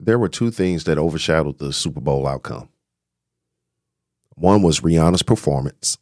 [0.00, 2.68] there were two things that overshadowed the Super Bowl outcome.
[4.34, 5.96] One was Rihanna's performance,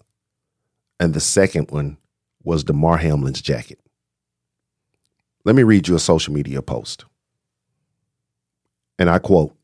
[0.99, 1.99] and the second one
[2.42, 3.78] was Damar Hamlin's jacket.
[5.44, 7.05] Let me read you a social media post.
[8.98, 9.55] And I quote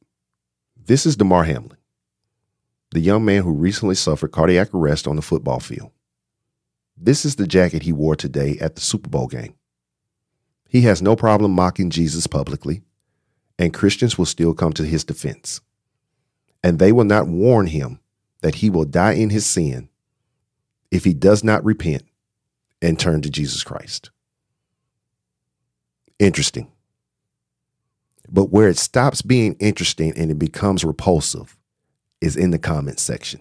[0.77, 1.79] This is Damar Hamlin,
[2.91, 5.93] the young man who recently suffered cardiac arrest on the football field.
[6.97, 9.55] This is the jacket he wore today at the Super Bowl game.
[10.69, 12.83] He has no problem mocking Jesus publicly,
[13.59, 15.61] and Christians will still come to his defense.
[16.63, 18.01] And they will not warn him
[18.41, 19.89] that he will die in his sin
[20.91, 22.05] if he does not repent
[22.81, 24.11] and turn to Jesus Christ.
[26.19, 26.71] Interesting.
[28.29, 31.57] But where it stops being interesting and it becomes repulsive
[32.21, 33.41] is in the comment section.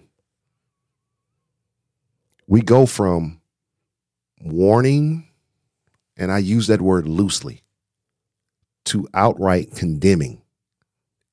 [2.46, 3.40] We go from
[4.40, 5.28] warning,
[6.16, 7.62] and I use that word loosely,
[8.88, 10.40] to outright condemning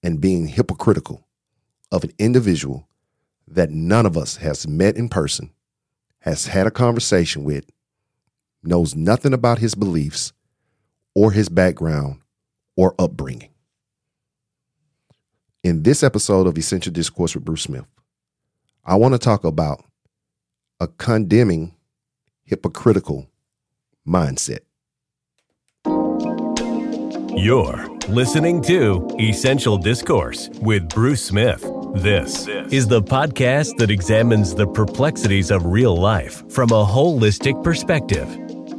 [0.04, 1.26] and being hypocritical
[1.92, 2.88] of an individual
[3.48, 5.52] that none of us has met in person,
[6.20, 7.66] has had a conversation with,
[8.62, 10.34] knows nothing about his beliefs
[11.14, 12.20] or his background
[12.76, 13.50] or upbringing.
[15.64, 17.86] In this episode of Essential Discourse with Bruce Smith,
[18.84, 19.84] I want to talk about
[20.80, 21.74] a condemning,
[22.44, 23.30] hypocritical
[24.06, 24.60] mindset.
[27.38, 31.70] You're listening to Essential Discourse with Bruce Smith.
[31.94, 38.28] This is the podcast that examines the perplexities of real life from a holistic perspective.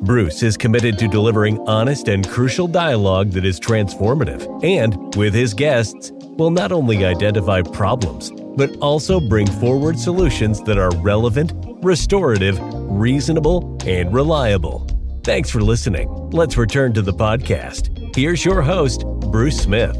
[0.00, 5.52] Bruce is committed to delivering honest and crucial dialogue that is transformative, and with his
[5.52, 12.58] guests, will not only identify problems, but also bring forward solutions that are relevant, restorative,
[12.62, 14.86] reasonable, and reliable.
[15.26, 16.08] Thanks for listening.
[16.30, 18.14] Let's return to the podcast.
[18.14, 19.96] Here's your host, Bruce Smith.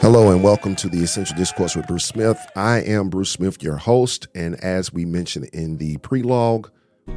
[0.00, 2.44] Hello and welcome to the Essential Discourse with Bruce Smith.
[2.56, 6.70] I am Bruce Smith, your host, and as we mentioned in the prelogue,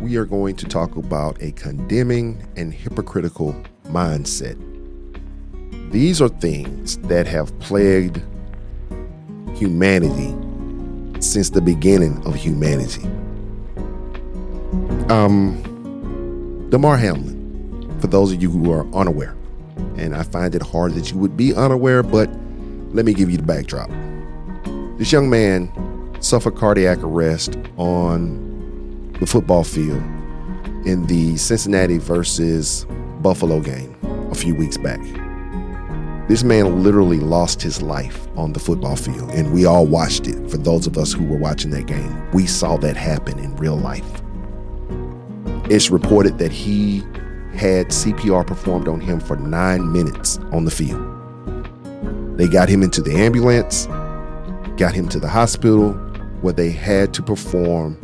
[0.03, 4.55] we are going to talk about a condemning and hypocritical mindset.
[5.91, 8.21] These are things that have plagued
[9.55, 10.29] humanity
[11.19, 13.09] since the beginning of humanity.
[15.11, 19.35] Um, Damar Hamlin, for those of you who are unaware,
[19.97, 22.29] and I find it hard that you would be unaware, but
[22.93, 23.89] let me give you the backdrop.
[24.97, 25.69] This young man
[26.21, 30.01] suffered cardiac arrest on the football field
[30.85, 32.85] in the Cincinnati versus
[33.19, 33.93] Buffalo game
[34.31, 35.01] a few weeks back.
[36.29, 40.49] This man literally lost his life on the football field, and we all watched it.
[40.49, 43.75] For those of us who were watching that game, we saw that happen in real
[43.75, 44.21] life.
[45.69, 46.99] It's reported that he
[47.53, 51.07] had CPR performed on him for nine minutes on the field.
[52.37, 53.85] They got him into the ambulance,
[54.77, 55.93] got him to the hospital
[56.41, 57.97] where they had to perform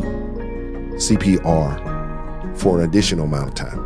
[0.98, 3.84] CPR for an additional amount of time.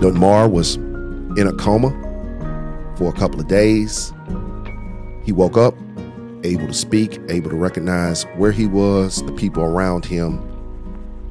[0.00, 1.90] Damar was in a coma
[2.96, 4.12] for a couple of days.
[5.24, 5.74] He woke up,
[6.44, 10.51] able to speak, able to recognize where he was, the people around him,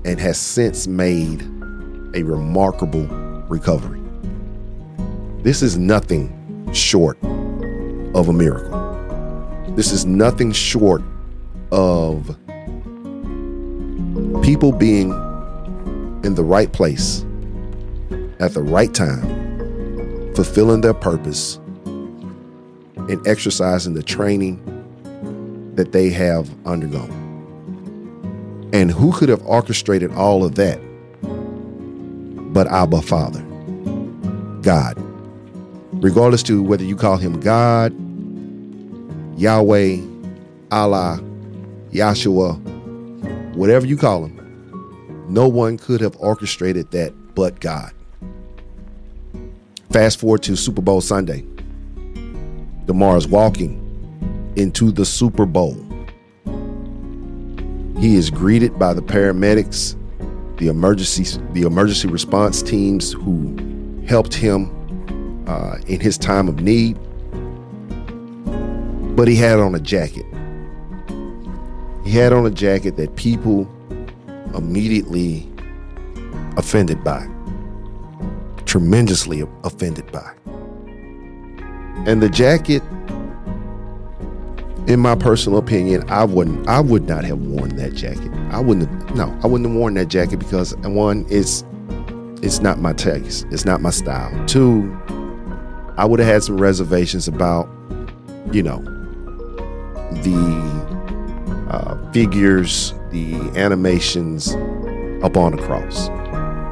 [0.06, 1.41] and has since made
[2.13, 3.06] a remarkable
[3.47, 4.01] recovery.
[5.44, 7.17] This is nothing short
[8.13, 8.79] of a miracle.
[9.75, 11.01] This is nothing short
[11.72, 12.38] of
[14.44, 15.12] people being
[16.23, 17.25] in the right place
[18.39, 24.59] at the right time, fulfilling their purpose, and exercising the training
[25.75, 27.20] that they have undergone.
[28.73, 30.79] And who could have orchestrated all of that
[32.53, 33.41] but Abba Father,
[34.61, 34.95] God?
[35.93, 37.93] Regardless to whether you call him God,
[39.37, 39.97] Yahweh,
[40.71, 41.19] Allah,
[41.91, 42.59] Yahshua,
[43.55, 44.37] whatever you call him,
[45.27, 47.91] no one could have orchestrated that but God.
[49.91, 51.45] Fast forward to Super Bowl Sunday.
[52.85, 53.77] Damar is walking
[54.56, 55.74] into the Super Bowl.
[58.01, 59.95] He is greeted by the paramedics,
[60.57, 63.56] the emergency the emergency response teams who
[64.07, 66.98] helped him uh, in his time of need.
[69.15, 70.25] But he had on a jacket.
[72.03, 73.69] He had on a jacket that people
[74.56, 75.48] immediately
[76.57, 77.30] offended by,
[78.65, 80.27] tremendously offended by.
[82.07, 82.81] And the jacket,
[84.88, 88.31] in my personal opinion, I wouldn't I would not have worn that jacket.
[88.51, 91.63] I wouldn't have no, I wouldn't have worn that jacket because one, it's
[92.42, 93.45] it's not my taste.
[93.51, 94.31] It's not my style.
[94.48, 94.92] Two,
[95.98, 97.69] I would have had some reservations about,
[98.51, 98.80] you know,
[100.24, 104.56] the uh, figures, the animations
[105.24, 106.07] up on the cross.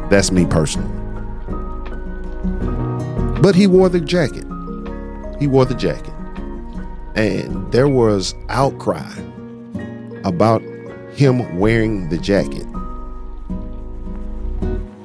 [0.10, 0.90] That's me personally.
[3.42, 4.46] But he wore the jacket.
[5.40, 6.14] He wore the jacket.
[7.20, 9.12] And there was outcry
[10.24, 10.62] about
[11.12, 12.66] him wearing the jacket.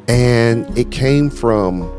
[0.07, 1.91] And it came from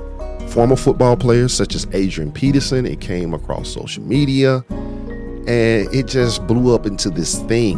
[0.48, 2.86] former football players such as Adrian Peterson.
[2.86, 4.64] It came across social media.
[4.70, 7.76] And it just blew up into this thing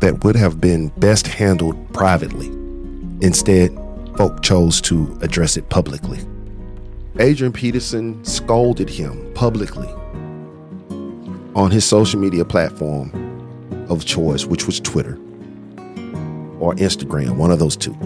[0.00, 2.48] that would have been best handled privately.
[3.26, 3.74] Instead,
[4.18, 6.18] folk chose to address it publicly.
[7.18, 9.88] Adrian Peterson scolded him publicly
[11.54, 13.10] on his social media platform
[13.88, 15.14] of choice, which was Twitter
[16.58, 17.96] or Instagram, one of those two.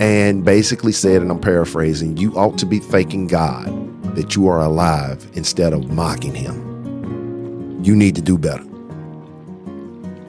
[0.00, 3.66] And basically said, and I'm paraphrasing, you ought to be thanking God
[4.14, 7.82] that you are alive instead of mocking him.
[7.82, 8.64] You need to do better.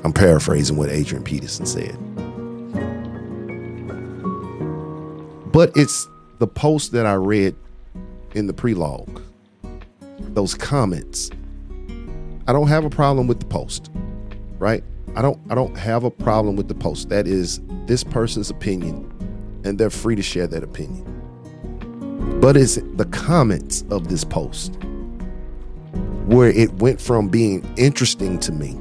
[0.03, 1.97] I'm paraphrasing what Adrian Peterson said.
[5.51, 6.07] But it's
[6.37, 7.55] the post that I read
[8.33, 9.21] in the prelogue,
[10.19, 11.31] those comments.
[12.49, 13.91] I don't have a problem with the post,
[14.57, 14.83] right?
[15.15, 17.09] I don't I don't have a problem with the post.
[17.09, 19.05] That is this person's opinion
[19.63, 22.39] and they're free to share that opinion.
[22.41, 24.79] But it's the comments of this post
[26.25, 28.79] where it went from being interesting to me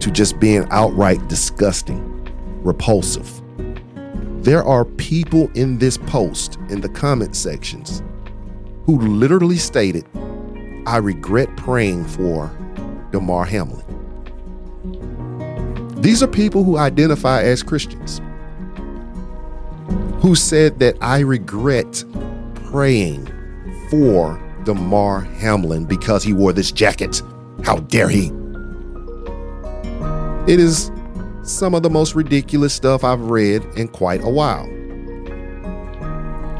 [0.00, 2.28] to just being outright disgusting,
[2.62, 3.40] repulsive.
[4.42, 8.02] There are people in this post in the comment sections
[8.84, 10.06] who literally stated,
[10.86, 12.50] I regret praying for
[13.10, 13.84] Damar Hamlin.
[16.00, 18.20] These are people who identify as Christians
[20.24, 22.02] who said that I regret
[22.54, 23.26] praying
[23.90, 27.20] for Damar Hamlin because he wore this jacket.
[27.62, 28.32] How dare he?
[30.46, 30.90] It is
[31.42, 34.66] some of the most ridiculous stuff I've read in quite a while.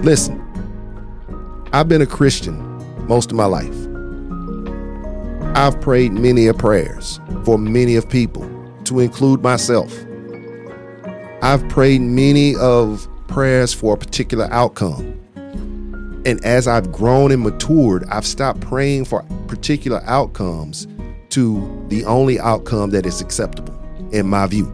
[0.00, 0.41] Listen,
[1.73, 2.59] I've been a Christian
[3.06, 3.83] most of my life.
[5.56, 8.42] I've prayed many of prayers for many of people,
[8.86, 9.96] to include myself.
[11.42, 15.20] I've prayed many of prayers for a particular outcome.
[16.26, 20.88] And as I've grown and matured, I've stopped praying for particular outcomes
[21.30, 23.78] to the only outcome that is acceptable
[24.10, 24.66] in my view.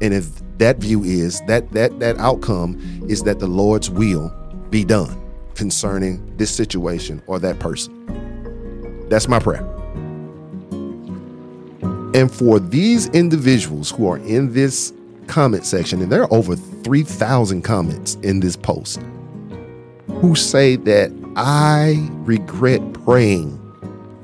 [0.00, 4.30] And if that view is that that that outcome is that the Lord's will
[4.70, 5.20] be done
[5.54, 9.06] concerning this situation or that person.
[9.10, 9.77] That's my prayer.
[12.14, 14.92] And for these individuals who are in this
[15.26, 19.00] comment section, and there are over 3,000 comments in this post,
[20.20, 23.56] who say that I regret praying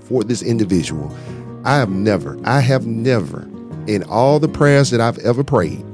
[0.00, 1.14] for this individual.
[1.64, 3.48] I have never, I have never
[3.86, 5.84] in all the prayers that I've ever prayed,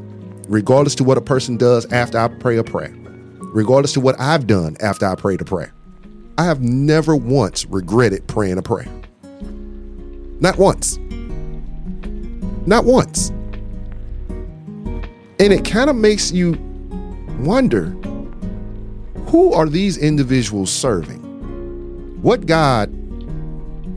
[0.48, 2.94] regardless to what a person does after I pray a prayer,
[3.40, 5.72] regardless to what I've done after I prayed a prayer,
[6.38, 8.88] I have never once regretted praying a prayer.
[10.40, 10.98] Not once.
[12.67, 13.31] Not once.
[15.39, 16.53] And it kind of makes you
[17.41, 17.87] wonder
[19.27, 21.21] who are these individuals serving?
[22.21, 22.90] What God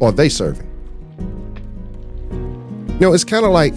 [0.02, 0.70] are they serving?
[2.88, 3.74] You know, it's kind of like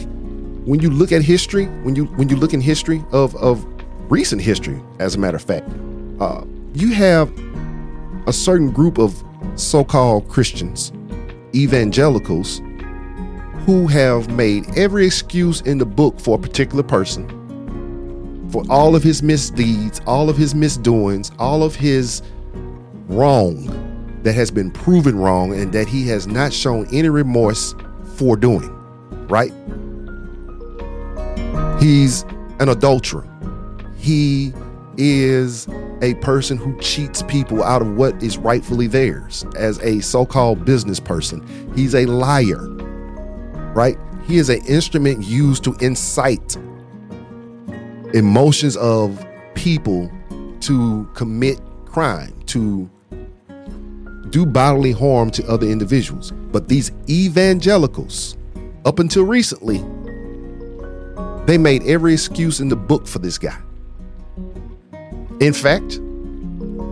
[0.66, 3.66] when you look at history, when you when you look in history of of
[4.10, 5.68] recent history, as a matter of fact,
[6.20, 7.32] uh, you have
[8.26, 9.24] a certain group of
[9.54, 10.92] so-called Christians,
[11.54, 12.60] evangelicals,
[13.66, 17.28] who have made every excuse in the book for a particular person,
[18.50, 22.22] for all of his misdeeds, all of his misdoings, all of his
[23.08, 23.82] wrong
[24.22, 27.74] that has been proven wrong, and that he has not shown any remorse
[28.16, 28.72] for doing
[29.28, 29.52] right?
[31.80, 32.22] He's
[32.60, 33.28] an adulterer.
[33.96, 34.52] He
[34.96, 35.68] is
[36.00, 40.64] a person who cheats people out of what is rightfully theirs as a so called
[40.64, 41.44] business person.
[41.74, 42.68] He's a liar,
[43.76, 43.98] right?
[44.24, 46.56] He is an instrument used to incite
[48.14, 50.10] emotions of people
[50.60, 52.90] to commit crime, to
[54.30, 56.32] do bodily harm to other individuals.
[56.52, 58.38] But these evangelicals,
[58.86, 59.84] up until recently,
[61.44, 63.58] they made every excuse in the book for this guy.
[65.40, 66.00] In fact,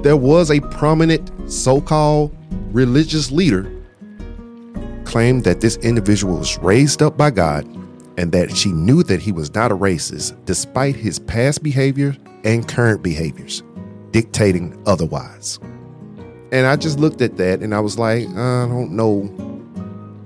[0.02, 2.36] there was a prominent so called
[2.72, 3.72] religious leader
[5.04, 7.64] claimed that this individual was raised up by God
[8.16, 12.68] and that she knew that he was not a racist despite his past behavior and
[12.68, 13.62] current behaviors
[14.10, 15.58] dictating otherwise.
[16.52, 19.22] And I just looked at that and I was like, I don't know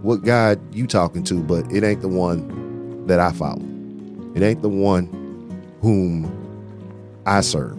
[0.03, 3.63] what God you talking to, but it ain't the one that I follow.
[4.35, 5.07] It ain't the one
[5.81, 6.31] whom
[7.25, 7.79] I serve.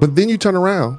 [0.00, 0.98] But then you turn around,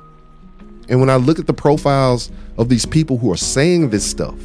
[0.90, 4.38] and when I look at the profiles of these people who are saying this stuff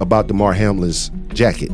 [0.00, 1.70] about Damar Hamlin's jacket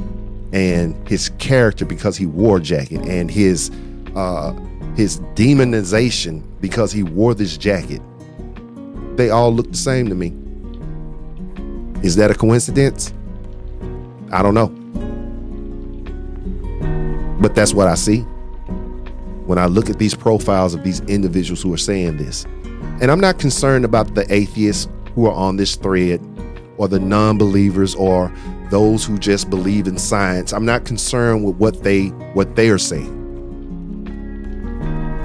[0.53, 3.71] and his character because he wore a jacket and his
[4.15, 4.53] uh,
[4.97, 8.03] his demonization because he wore this jacket,
[9.17, 10.35] they all look the same to me.
[12.03, 13.13] Is that a coincidence?
[14.33, 14.69] I don't know.
[17.41, 18.21] But that's what I see
[19.47, 22.45] when I look at these profiles of these individuals who are saying this.
[23.01, 26.21] And I'm not concerned about the atheists who are on this thread
[26.79, 28.33] or the non believers or
[28.71, 30.53] those who just believe in science.
[30.53, 33.17] I'm not concerned with what they what they are saying.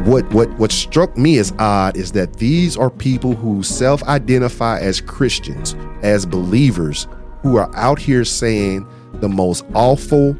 [0.06, 5.02] What what what struck me as odd is that these are people who self-identify as
[5.02, 7.08] Christians, as believers,
[7.42, 10.34] who are out here saying the most awful,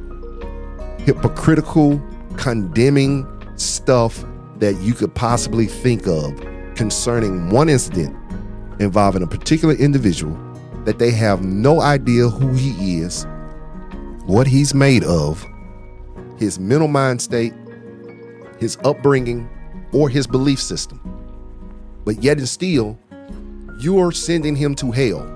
[1.00, 2.00] hypocritical,
[2.38, 4.24] condemning stuff
[4.58, 8.16] that you could possibly think of concerning one incident
[8.80, 10.38] involving a particular individual
[10.86, 13.26] that they have no idea who he is,
[14.26, 15.46] what he's made of,
[16.38, 17.54] his mental mind state,
[18.60, 19.50] his upbringing,
[19.92, 21.00] or his belief system.
[22.06, 22.98] But yet and still,
[23.80, 25.30] you're sending him to hell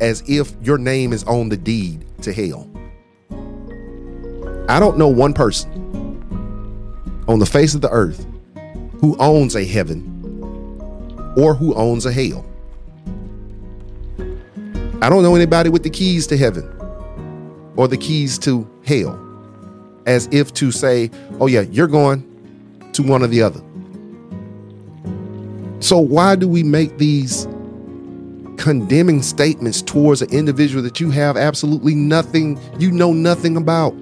[0.00, 2.70] as if your name is on the deed to hell.
[4.68, 5.70] I don't know one person
[7.28, 8.26] on the face of the earth
[9.00, 10.13] who owns a heaven
[11.36, 12.44] or who owns a hell.
[15.02, 16.70] I don't know anybody with the keys to heaven
[17.76, 19.20] or the keys to hell,
[20.06, 21.10] as if to say,
[21.40, 22.22] oh, yeah, you're going
[22.92, 23.60] to one or the other.
[25.80, 27.46] So, why do we make these
[28.56, 33.94] condemning statements towards an individual that you have absolutely nothing, you know nothing about?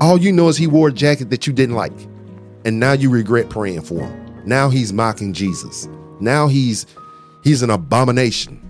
[0.00, 1.92] All you know is he wore a jacket that you didn't like.
[2.64, 4.19] And now you regret praying for him.
[4.44, 5.88] Now he's mocking Jesus.
[6.20, 6.86] Now he's
[7.44, 8.60] he's an abomination.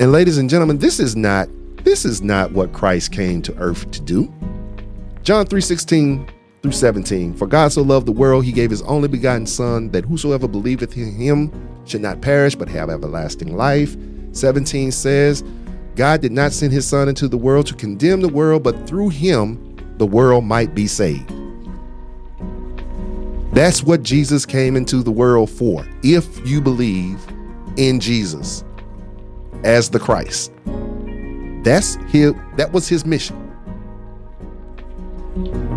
[0.00, 1.48] And ladies and gentlemen, this is not
[1.84, 4.32] this is not what Christ came to earth to do.
[5.22, 6.28] John 3:16
[6.62, 7.34] through 17.
[7.34, 10.96] For God so loved the world, he gave his only begotten son that whosoever believeth
[10.96, 11.52] in him
[11.84, 13.96] should not perish but have everlasting life.
[14.32, 15.44] 17 says,
[15.96, 19.10] God did not send his Son into the world to condemn the world, but through
[19.10, 21.30] him the world might be saved.
[23.54, 27.24] That's what Jesus came into the world for, if you believe
[27.76, 28.64] in Jesus
[29.62, 30.52] as the Christ.
[31.62, 33.40] That's his, that was his mission.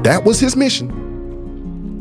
[0.02, 0.90] That was his mission.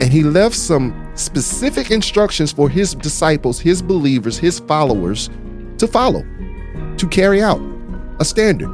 [0.01, 5.29] And he left some specific instructions for his disciples, his believers, his followers
[5.77, 6.23] to follow,
[6.97, 7.61] to carry out
[8.19, 8.71] a standard.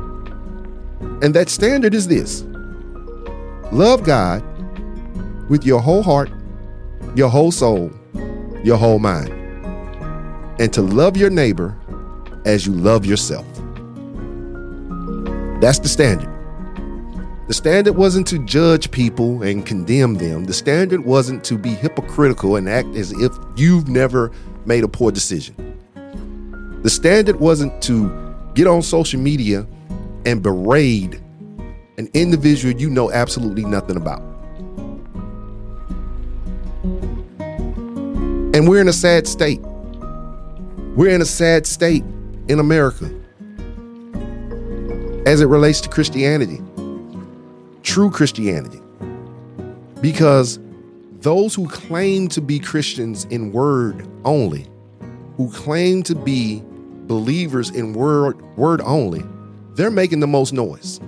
[1.20, 2.44] And that standard is this
[3.72, 4.40] love God
[5.50, 6.30] with your whole heart,
[7.14, 7.90] your whole soul,
[8.64, 9.30] your whole mind,
[10.60, 11.78] and to love your neighbor
[12.44, 13.46] as you love yourself.
[15.60, 16.28] That's the standard.
[17.48, 20.44] The standard wasn't to judge people and condemn them.
[20.44, 24.32] The standard wasn't to be hypocritical and act as if you've never
[24.64, 25.54] made a poor decision.
[26.82, 29.66] The standard wasn't to get on social media
[30.24, 31.20] and berate
[31.98, 34.31] an individual you know absolutely nothing about.
[38.54, 39.60] And we're in a sad state.
[40.94, 42.04] We're in a sad state
[42.48, 43.10] in America
[45.24, 46.60] as it relates to Christianity,
[47.82, 48.80] true Christianity.
[50.02, 50.58] Because
[51.20, 54.66] those who claim to be Christians in word only,
[55.38, 56.62] who claim to be
[57.06, 59.22] believers in word word only,
[59.76, 61.00] they're making the most noise.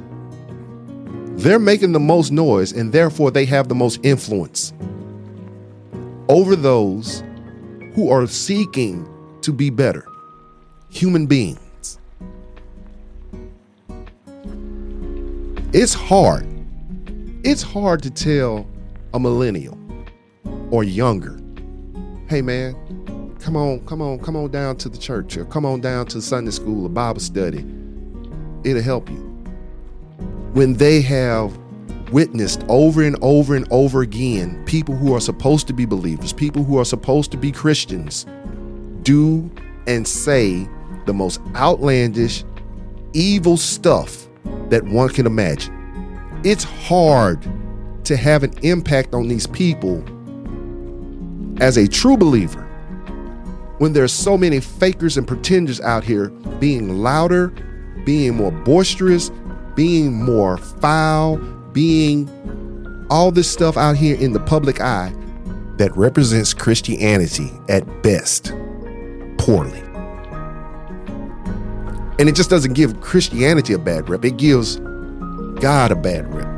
[1.36, 4.72] They're making the most noise and therefore they have the most influence
[6.28, 7.23] over those
[7.94, 9.08] who are seeking
[9.40, 10.04] to be better
[10.90, 11.98] human beings.
[15.72, 16.46] It's hard.
[17.42, 18.66] It's hard to tell
[19.12, 19.78] a millennial
[20.70, 21.38] or younger,
[22.28, 22.74] hey man,
[23.40, 26.22] come on, come on, come on down to the church or come on down to
[26.22, 27.64] Sunday school or Bible study.
[28.64, 29.16] It'll help you.
[30.54, 31.56] When they have
[32.14, 36.62] witnessed over and over and over again people who are supposed to be believers, people
[36.62, 38.24] who are supposed to be Christians,
[39.02, 39.50] do
[39.88, 40.68] and say
[41.06, 42.44] the most outlandish,
[43.14, 44.28] evil stuff
[44.68, 45.74] that one can imagine.
[46.44, 47.42] It's hard
[48.04, 50.04] to have an impact on these people
[51.60, 52.62] as a true believer
[53.78, 56.28] when there's so many fakers and pretenders out here
[56.60, 57.48] being louder,
[58.04, 59.32] being more boisterous,
[59.74, 61.38] being more foul,
[61.74, 65.12] being all this stuff out here in the public eye
[65.76, 68.54] that represents Christianity at best
[69.36, 69.80] poorly.
[72.18, 74.76] And it just doesn't give Christianity a bad rep, it gives
[75.60, 76.48] God a bad rep.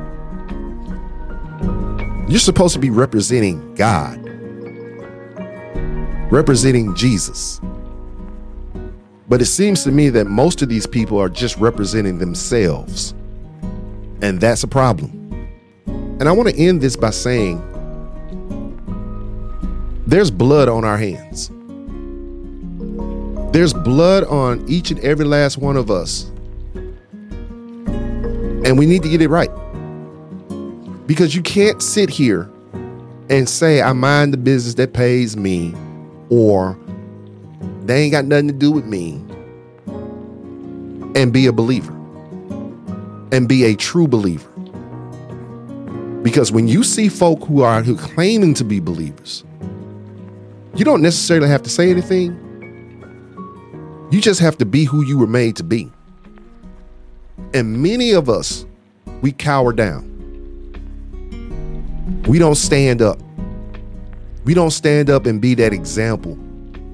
[2.28, 4.18] You're supposed to be representing God,
[6.30, 7.60] representing Jesus.
[9.28, 13.15] But it seems to me that most of these people are just representing themselves.
[14.22, 15.12] And that's a problem.
[15.86, 17.62] And I want to end this by saying
[20.06, 21.50] there's blood on our hands.
[23.52, 26.30] There's blood on each and every last one of us.
[28.64, 29.50] And we need to get it right.
[31.06, 32.50] Because you can't sit here
[33.30, 35.74] and say, I mind the business that pays me,
[36.28, 36.78] or
[37.84, 39.22] they ain't got nothing to do with me,
[41.14, 41.95] and be a believer,
[43.32, 44.48] and be a true believer.
[46.22, 49.44] Because when you see folk who are who claiming to be believers,
[50.74, 52.42] you don't necessarily have to say anything.
[54.10, 55.90] You just have to be who you were made to be.
[57.54, 58.66] And many of us,
[59.22, 60.12] we cower down.
[62.26, 63.18] We don't stand up.
[64.44, 66.38] We don't stand up and be that example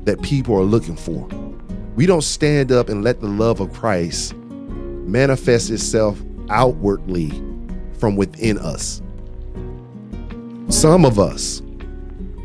[0.04, 1.26] that people are looking for.
[1.96, 4.34] We don't stand up and let the love of Christ
[5.02, 7.30] manifest itself outwardly
[7.98, 9.02] from within us.
[10.68, 11.62] Some of us,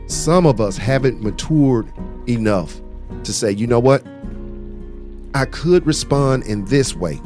[0.08, 1.92] some of us haven't matured
[2.28, 2.80] enough
[3.24, 4.04] to say, you know what?
[5.34, 7.22] I could respond in this way,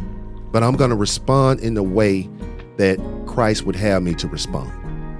[0.51, 2.29] but I'm going to respond in the way
[2.77, 4.71] that Christ would have me to respond,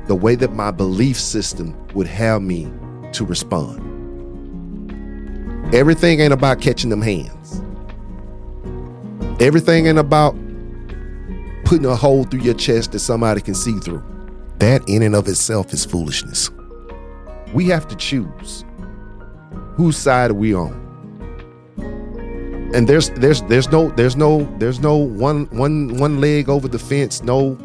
[0.07, 2.71] the way that my belief system would have me
[3.13, 3.87] to respond.
[5.73, 7.61] Everything ain't about catching them hands.
[9.41, 10.35] Everything ain't about
[11.65, 14.03] putting a hole through your chest that somebody can see through.
[14.59, 16.51] That in and of itself is foolishness.
[17.51, 18.63] We have to choose
[19.73, 20.79] whose side are we on.
[22.75, 26.77] And there's there's there's no there's no there's no one one one leg over the
[26.77, 27.55] fence no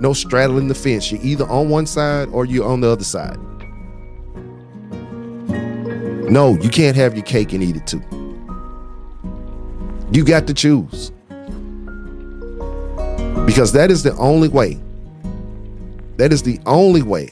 [0.00, 1.12] no straddling the fence.
[1.12, 3.36] You're either on one side or you're on the other side.
[6.30, 8.02] No you can't have your cake and eat it too
[10.12, 11.10] you got to choose
[13.46, 14.78] because that is the only way
[16.16, 17.30] that is the only way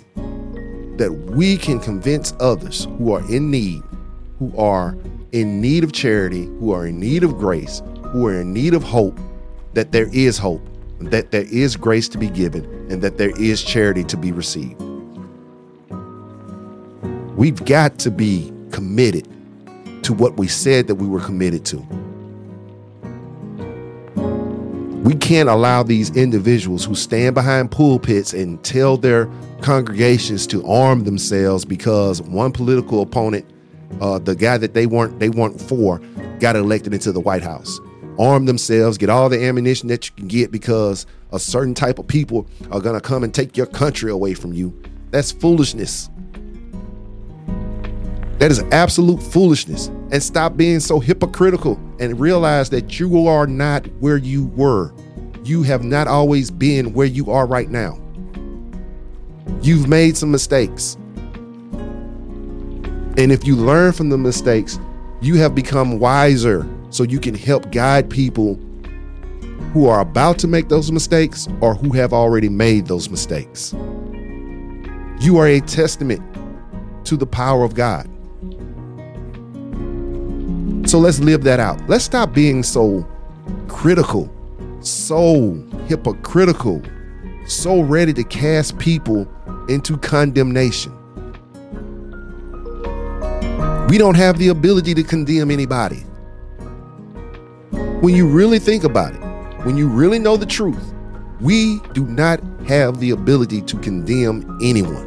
[0.96, 3.82] that we can convince others who are in need,
[4.38, 4.96] who are
[5.32, 8.82] in need of charity, who are in need of grace, who are in need of
[8.82, 9.18] hope,
[9.74, 10.60] that there is hope,
[10.98, 14.80] that there is grace to be given, and that there is charity to be received.
[17.36, 19.28] We've got to be committed
[20.02, 21.86] to what we said that we were committed to.
[25.10, 29.28] We can't allow these individuals who stand behind pulpits and tell their
[29.60, 33.44] congregations to arm themselves because one political opponent,
[34.00, 36.00] uh, the guy that they weren't they weren't for,
[36.38, 37.80] got elected into the White House.
[38.20, 42.06] Arm themselves, get all the ammunition that you can get because a certain type of
[42.06, 44.80] people are gonna come and take your country away from you.
[45.10, 46.08] That's foolishness.
[48.40, 49.88] That is absolute foolishness.
[50.10, 54.94] And stop being so hypocritical and realize that you are not where you were.
[55.44, 58.00] You have not always been where you are right now.
[59.60, 60.96] You've made some mistakes.
[63.18, 64.80] And if you learn from the mistakes,
[65.20, 68.58] you have become wiser so you can help guide people
[69.74, 73.74] who are about to make those mistakes or who have already made those mistakes.
[75.20, 76.22] You are a testament
[77.04, 78.09] to the power of God.
[80.90, 81.80] So let's live that out.
[81.88, 83.06] Let's stop being so
[83.68, 84.28] critical,
[84.80, 85.52] so
[85.86, 86.82] hypocritical,
[87.46, 89.32] so ready to cast people
[89.68, 90.92] into condemnation.
[93.86, 96.00] We don't have the ability to condemn anybody.
[98.00, 99.20] When you really think about it,
[99.64, 100.92] when you really know the truth,
[101.40, 105.06] we do not have the ability to condemn anyone.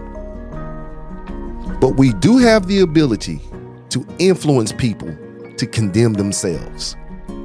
[1.81, 3.41] But we do have the ability
[3.89, 5.13] to influence people
[5.57, 6.95] to condemn themselves.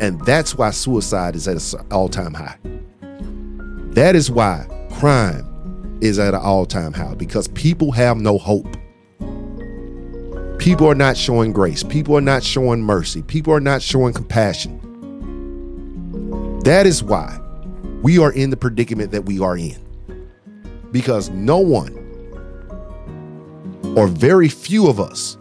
[0.01, 2.59] And that's why suicide is at an all time high.
[3.93, 8.77] That is why crime is at an all time high because people have no hope.
[10.59, 11.83] People are not showing grace.
[11.83, 13.23] People are not showing mercy.
[13.23, 14.81] People are not showing compassion.
[16.65, 17.41] That is why
[18.03, 19.77] we are in the predicament that we are in.
[20.93, 21.95] Because no one,
[23.97, 25.39] or very few of us,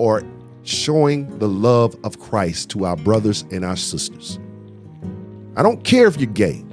[0.00, 0.22] are
[0.66, 4.38] showing the love of Christ to our brothers and our sisters.
[5.56, 6.64] I don't care if you're gay.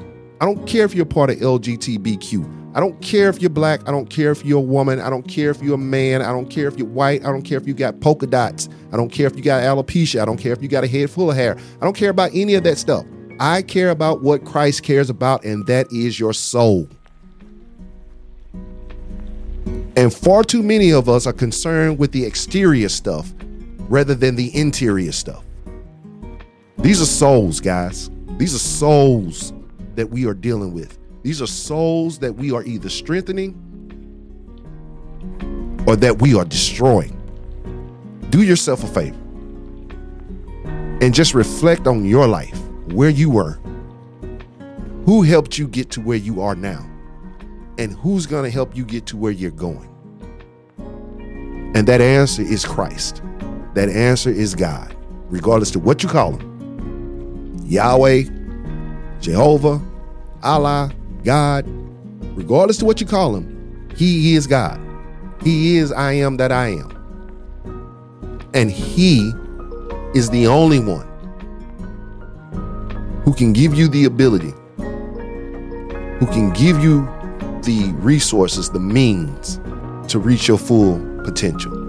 [0.42, 2.76] I don't care if you're part of LGBTQ.
[2.76, 3.88] I don't care if you're black.
[3.88, 5.00] I don't care if you're a woman.
[5.00, 6.24] I don't care if you're a man.
[6.24, 7.22] I don't care if you're white.
[7.22, 8.68] I don't care if you got polka dots.
[8.92, 10.22] I don't care if you got alopecia.
[10.22, 11.56] I don't care if you got a head full of hair.
[11.80, 13.06] I don't care about any of that stuff.
[13.40, 16.90] I care about what Christ cares about, and that is your soul.
[19.96, 23.32] And far too many of us are concerned with the exterior stuff
[23.90, 25.44] rather than the interior stuff.
[26.78, 28.10] These are souls, guys.
[28.38, 29.54] These are souls
[29.96, 30.98] that we are dealing with.
[31.22, 33.60] These are souls that we are either strengthening
[35.88, 37.20] or that we are destroying.
[38.30, 39.18] Do yourself a favor
[41.02, 42.58] and just reflect on your life,
[42.92, 43.60] where you were,
[45.06, 46.86] who helped you get to where you are now,
[47.78, 49.90] and who's going to help you get to where you're going.
[51.76, 53.22] And that answer is Christ.
[53.74, 54.96] That answer is God,
[55.30, 58.24] regardless to what you call him Yahweh,
[59.20, 59.82] Jehovah,
[60.44, 60.92] Allah,
[61.24, 61.66] God,
[62.36, 64.80] regardless to what you call him, he is God.
[65.44, 66.92] He is I am that I am.
[68.54, 69.32] And he
[70.14, 71.08] is the only one
[73.26, 74.54] who can give you the ability,
[76.20, 77.06] who can give you
[77.64, 79.60] the resources, the means
[80.10, 81.83] to reach your full potential.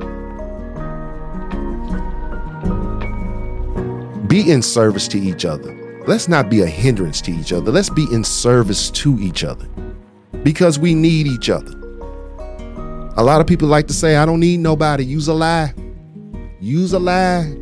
[4.35, 6.03] Be in service to each other.
[6.09, 7.71] Let's not be a hindrance to each other.
[7.71, 9.65] Let's be in service to each other
[10.43, 11.71] because we need each other.
[13.17, 15.05] A lot of people like to say, I don't need nobody.
[15.05, 15.73] Use a lie.
[16.59, 17.55] Use a lie.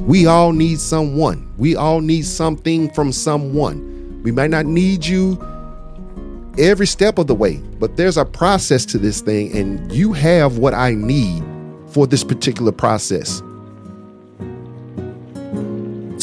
[0.00, 1.48] We all need someone.
[1.58, 4.20] We all need something from someone.
[4.24, 5.38] We might not need you
[6.58, 10.58] every step of the way, but there's a process to this thing, and you have
[10.58, 11.44] what I need
[11.86, 13.44] for this particular process.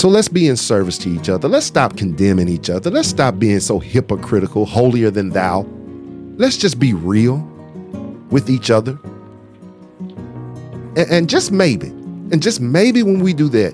[0.06, 1.48] So let's be in service to each other.
[1.48, 2.92] Let's stop condemning each other.
[2.92, 5.66] Let's stop being so hypocritical, holier than thou.
[6.38, 7.38] Let's just be real
[8.30, 9.00] with each other.
[10.96, 13.74] And, and just maybe, and just maybe when we do that,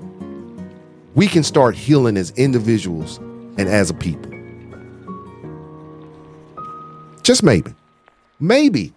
[1.14, 3.18] we can start healing as individuals
[3.58, 4.32] and as a people.
[7.22, 7.74] Just maybe.
[8.40, 8.94] Maybe.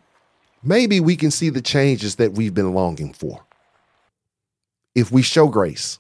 [0.64, 3.44] Maybe we can see the changes that we've been longing for.
[4.96, 6.00] If we show grace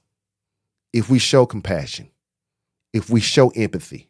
[0.95, 2.09] if we show compassion,
[2.93, 4.09] if we show empathy,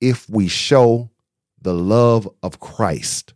[0.00, 1.10] if we show
[1.60, 3.34] the love of Christ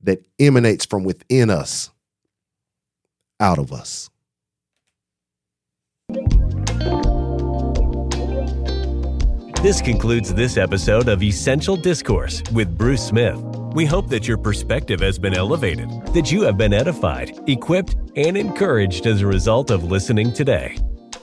[0.00, 1.90] that emanates from within us
[3.38, 4.08] out of us.
[9.60, 13.36] This concludes this episode of Essential Discourse with Bruce Smith.
[13.74, 18.38] We hope that your perspective has been elevated, that you have been edified, equipped, and
[18.38, 20.78] encouraged as a result of listening today.